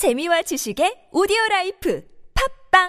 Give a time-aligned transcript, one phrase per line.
[0.00, 2.00] 재미와 지식의 오디오 라이프
[2.72, 2.88] 팝빵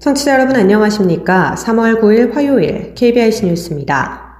[0.00, 1.56] 청취자 여러분 안녕하십니까?
[1.58, 4.31] 3월 9일 화요일 KBIC 뉴스입니다.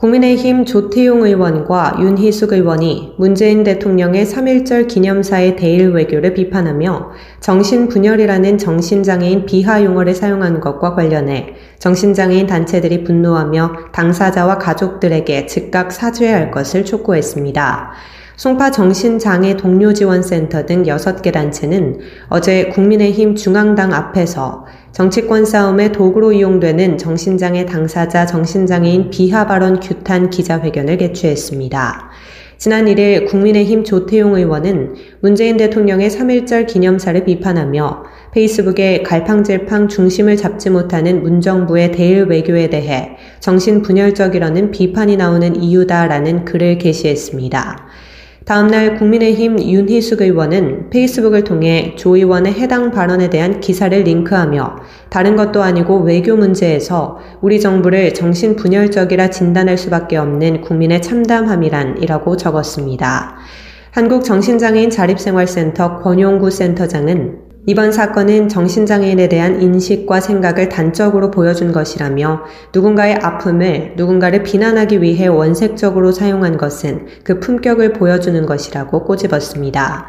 [0.00, 9.84] 국민의힘 조태용 의원과 윤희숙 의원이 문재인 대통령의 3.1절 기념사의 대일 외교를 비판하며 정신분열이라는 정신장애인 비하
[9.84, 17.92] 용어를 사용한 것과 관련해 정신장애인 단체들이 분노하며 당사자와 가족들에게 즉각 사죄할 것을 촉구했습니다.
[18.40, 21.98] 송파 정신장애 동료지원센터 등 6개 단체는
[22.30, 30.96] 어제 국민의힘 중앙당 앞에서 정치권 싸움의 도구로 이용되는 정신장애 당사자 정신장애인 비하 발언 규탄 기자회견을
[30.96, 32.10] 개최했습니다.
[32.56, 41.22] 지난 1일 국민의힘 조태용 의원은 문재인 대통령의 3.1절 기념사를 비판하며 페이스북에 갈팡질팡 중심을 잡지 못하는
[41.22, 47.90] 문정부의 대일 외교에 대해 정신분열적이라는 비판이 나오는 이유다라는 글을 게시했습니다.
[48.44, 54.76] 다음날 국민의힘 윤희숙 의원은 페이스북을 통해 조 의원의 해당 발언에 대한 기사를 링크하며
[55.10, 63.36] 다른 것도 아니고 외교 문제에서 우리 정부를 정신분열적이라 진단할 수밖에 없는 국민의 참담함이란이라고 적었습니다.
[63.92, 73.94] 한국정신장애인 자립생활센터 권용구 센터장은 이번 사건은 정신장애인에 대한 인식과 생각을 단적으로 보여준 것이라며 누군가의 아픔을
[73.96, 80.06] 누군가를 비난하기 위해 원색적으로 사용한 것은 그 품격을 보여주는 것이라고 꼬집었습니다.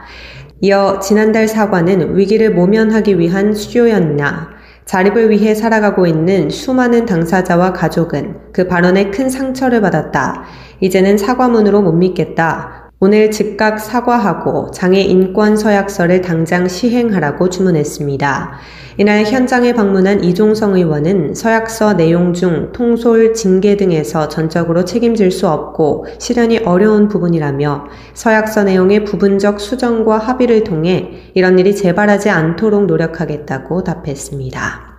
[0.61, 4.51] 이어 지난달 사과는 위기를 모면하기 위한 수요였나
[4.85, 10.43] 자립을 위해 살아가고 있는 수많은 당사자와 가족은 그 발언에 큰 상처를 받았다.
[10.79, 12.90] 이제는 사과문으로 못 믿겠다.
[13.03, 18.59] 오늘 즉각 사과하고 장애 인권 서약서를 당장 시행하라고 주문했습니다.
[18.99, 26.05] 이날 현장에 방문한 이종성 의원은 서약서 내용 중 통솔, 징계 등에서 전적으로 책임질 수 없고
[26.19, 34.90] 실현이 어려운 부분이라며 서약서 내용의 부분적 수정과 합의를 통해 이런 일이 재발하지 않도록 노력하겠다고 답했습니다.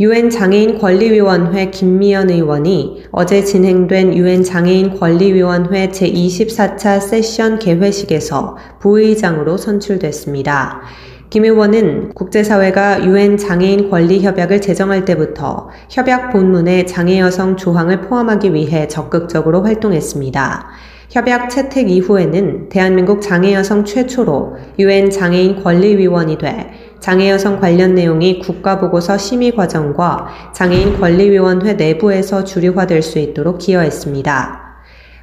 [0.00, 10.80] 유엔 장애인 권리위원회 김미연 의원이 어제 진행된 유엔 장애인 권리위원회 제24차 세션 개회식에서 부의장으로 선출됐습니다.
[11.28, 18.54] 김 의원은 국제사회가 유엔 장애인 권리 협약을 제정할 때부터 협약 본문에 장애 여성 조항을 포함하기
[18.54, 20.70] 위해 적극적으로 활동했습니다.
[21.10, 26.70] 협약 채택 이후에는 대한민국 장애 여성 최초로 유엔 장애인 권리위원이 돼
[27.02, 34.60] 장애 여성 관련 내용이 국가보고서 심의 과정과 장애인 권리위원회 내부에서 주류화될 수 있도록 기여했습니다.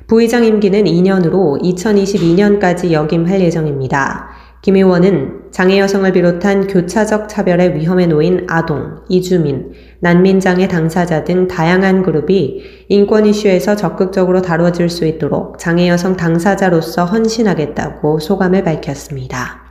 [0.08, 4.28] 부의장 임기는 2년으로 2022년까지 역임할 예정입니다.
[4.62, 12.04] 김 의원은 장애 여성을 비롯한 교차적 차별의 위험에 놓인 아동, 이주민, 난민장애 당사자 등 다양한
[12.04, 19.69] 그룹이 인권 이슈에서 적극적으로 다뤄질 수 있도록 장애 여성 당사자로서 헌신하겠다고 소감을 밝혔습니다.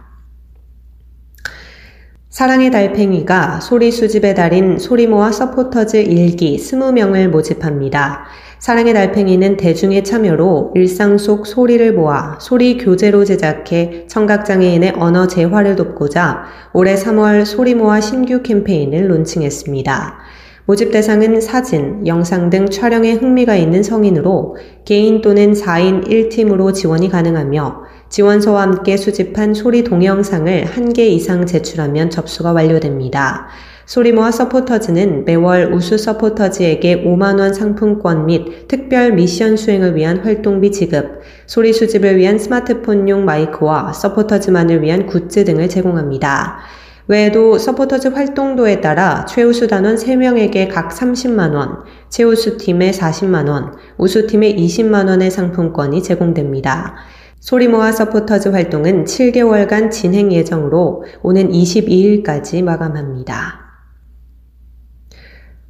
[2.38, 8.26] 사랑의 달팽이가 소리 수집의 달인 소리모아 서포터즈 일기 20명을 모집합니다.
[8.60, 16.44] 사랑의 달팽이는 대중의 참여로 일상 속 소리를 모아 소리 교재로 제작해 청각장애인의 언어 재활을 돕고자
[16.74, 20.18] 올해 3월 소리모아 신규 캠페인을 론칭했습니다.
[20.66, 27.82] 모집 대상은 사진, 영상 등 촬영에 흥미가 있는 성인으로 개인 또는 4인 1팀으로 지원이 가능하며
[28.08, 33.48] 지원서와 함께 수집한 소리 동영상을 한 개 이상 제출하면 접수가 완료됩니다.
[33.84, 41.72] 소리모아 서포터즈는 매월 우수 서포터즈에게 5만원 상품권 및 특별 미션 수행을 위한 활동비 지급, 소리
[41.72, 46.58] 수집을 위한 스마트폰용 마이크와 서포터즈만을 위한 굿즈 등을 제공합니다.
[47.06, 55.30] 외에도 서포터즈 활동도에 따라 최우수 단원 3명에게 각 30만원, 최우수 팀에 40만원, 우수 팀에 20만원의
[55.30, 56.96] 상품권이 제공됩니다.
[57.40, 63.68] 소리모아 서포터즈 활동은 7개월간 진행 예정으로 오는 22일까지 마감합니다.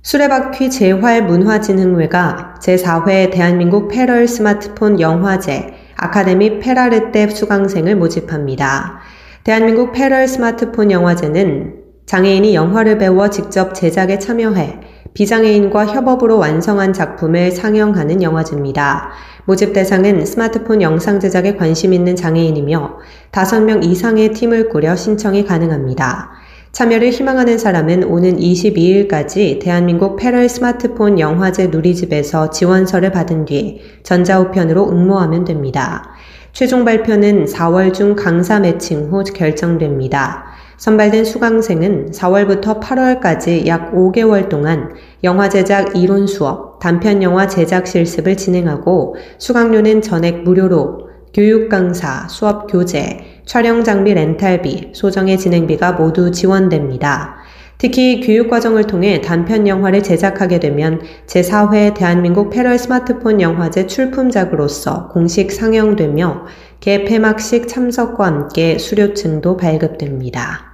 [0.02, 9.00] 수레바퀴 재활 문화진흥회가 제4회 대한민국 패럴 스마트폰 영화제 아카데미 페라르떼 수강생을 모집합니다.
[9.44, 11.74] 대한민국 패럴 스마트폰 영화제는
[12.06, 14.80] 장애인이 영화를 배워 직접 제작에 참여해
[15.12, 19.10] 비장애인과 협업으로 완성한 작품을 상영하는 영화제입니다.
[19.48, 22.98] 모집 대상은 스마트폰 영상 제작에 관심 있는 장애인이며
[23.32, 26.32] 5명 이상의 팀을 꾸려 신청이 가능합니다.
[26.72, 35.46] 참여를 희망하는 사람은 오는 22일까지 대한민국 패럴 스마트폰 영화제 누리집에서 지원서를 받은 뒤 전자우편으로 응모하면
[35.46, 36.10] 됩니다.
[36.52, 40.44] 최종 발표는 4월 중 강사 매칭 후 결정됩니다.
[40.78, 44.94] 선발된 수강생은 4월부터 8월까지 약 5개월 동안
[45.24, 52.70] 영화 제작 이론 수업, 단편 영화 제작 실습을 진행하고 수강료는 전액 무료로 교육 강사, 수업
[52.70, 57.38] 교재, 촬영 장비 렌탈비, 소정의 진행비가 모두 지원됩니다.
[57.78, 66.46] 특히 교육과정을 통해 단편 영화를 제작하게 되면 제4회 대한민국 패럴 스마트폰 영화제 출품작으로서 공식 상영되며
[66.80, 70.67] 개폐막식 참석과 함께 수료증도 발급됩니다.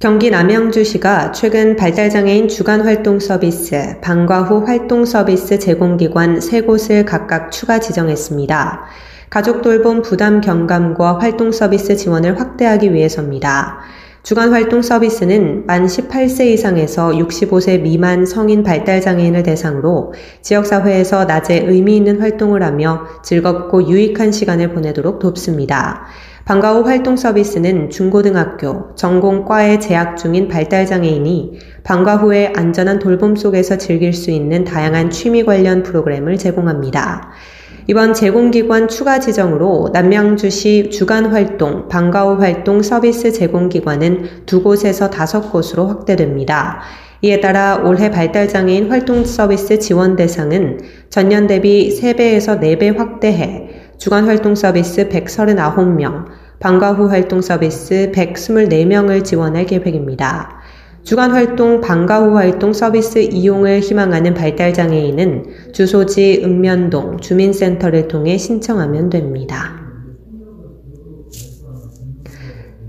[0.00, 7.50] 경기 남양주시가 최근 발달장애인 주간 활동 서비스, 방과 후 활동 서비스 제공기관 세 곳을 각각
[7.50, 8.84] 추가 지정했습니다.
[9.28, 13.80] 가족 돌봄 부담 경감과 활동 서비스 지원을 확대하기 위해서입니다.
[14.22, 20.12] 주간 활동 서비스는 만 18세 이상에서 65세 미만 성인 발달장애인을 대상으로
[20.42, 26.06] 지역사회에서 낮에 의미 있는 활동을 하며 즐겁고 유익한 시간을 보내도록 돕습니다.
[26.48, 34.14] 방과 후 활동 서비스는 중고등학교, 전공과에 재학 중인 발달장애인이 방과 후에 안전한 돌봄 속에서 즐길
[34.14, 37.32] 수 있는 다양한 취미 관련 프로그램을 제공합니다.
[37.86, 45.86] 이번 제공기관 추가 지정으로 남양주시 주간활동, 방과 후 활동 서비스 제공기관은 두 곳에서 다섯 곳으로
[45.86, 46.80] 확대됩니다.
[47.20, 50.78] 이에 따라 올해 발달장애인 활동 서비스 지원 대상은
[51.10, 56.26] 전년 대비 3배에서 4배 확대해 주간 활동 서비스 139명,
[56.60, 60.60] 방과 후 활동 서비스 124명을 지원할 계획입니다.
[61.02, 69.10] 주간 활동 방과 후 활동 서비스 이용을 희망하는 발달 장애인은 주소지 읍면동 주민센터를 통해 신청하면
[69.10, 69.78] 됩니다.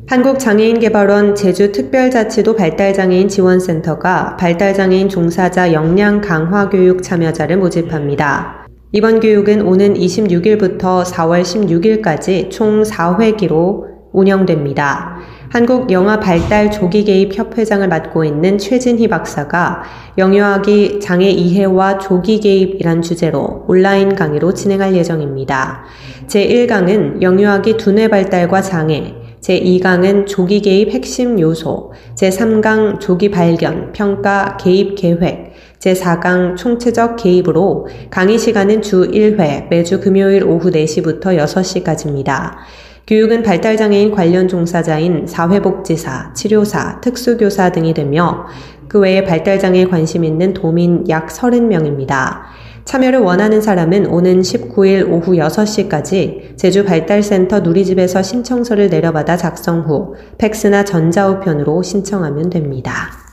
[0.07, 8.58] 한국장애인개발원 제주특별자치도 발달장애인 지원센터가 발달장애인 종사자 역량 강화 교육 참여자를 모집합니다.
[8.91, 15.19] 이번 교육은 오는 26일부터 4월 16일까지 총 4회기로 운영됩니다.
[15.49, 19.83] 한국 영화 발달 조기 개입 협회장을 맡고 있는 최진희 박사가
[20.17, 25.83] 영유아기 장애 이해와 조기 개입이란 주제로 온라인 강의로 진행할 예정입니다.
[26.25, 34.95] 제1강은 영유아기 두뇌 발달과 장애, 제2강은 조기 개입 핵심 요소, 제3강 조기 발견, 평가, 개입
[34.95, 42.55] 계획, 제4강 총체적 개입으로 강의 시간은 주 1회, 매주 금요일 오후 4시부터 6시까지입니다.
[43.07, 48.45] 교육은 발달장애인 관련 종사자인 사회복지사, 치료사, 특수교사 등이 되며
[48.87, 52.41] 그 외에 발달장애에 관심 있는 도민 약 30명입니다.
[52.85, 61.83] 참여를 원하는 사람은 오는 19일 오후 6시까지 제주발달센터 누리집에서 신청서를 내려받아 작성 후 팩스나 전자우편으로
[61.83, 63.28] 신청하면 됩니다.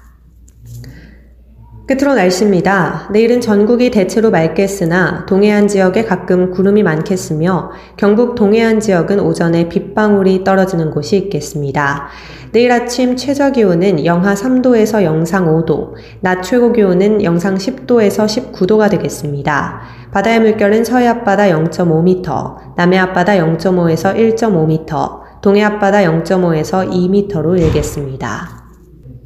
[1.87, 3.11] 끝으로 날씨입니다.
[3.13, 10.91] 내일은 전국이 대체로 맑겠으나 동해안 지역에 가끔 구름이 많겠으며 경북 동해안 지역은 오전에 빗방울이 떨어지는
[10.91, 12.09] 곳이 있겠습니다.
[12.51, 19.83] 내일 아침 최저 기온은 영하 3도에서 영상 5도, 낮 최고 기온은 영상 10도에서 19도가 되겠습니다.
[20.11, 28.66] 바다의 물결은 서해 앞바다 0.5m, 남해 앞바다 0.5에서 1.5m, 동해 앞바다 0.5에서 2m로 일겠습니다.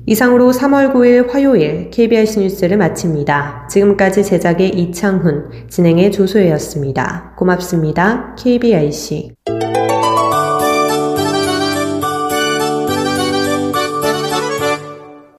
[0.06, 3.68] 이상으로 3월 9일 화요일 KBS 뉴스를 마칩니다.
[3.70, 7.34] 지금까지 제작의 이창훈, 진행의 조소혜였습니다.
[7.36, 8.34] 고맙습니다.
[8.36, 9.59] KBIC.